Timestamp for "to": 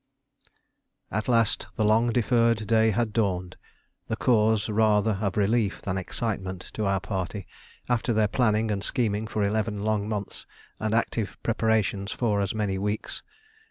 6.73-6.87